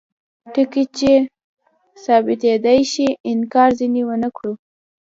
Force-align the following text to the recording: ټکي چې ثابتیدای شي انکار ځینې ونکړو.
ټکي 0.53 0.83
چې 0.97 1.11
ثابتیدای 2.03 2.79
شي 2.91 3.07
انکار 3.31 3.69
ځینې 3.79 4.01
ونکړو. 4.09 4.53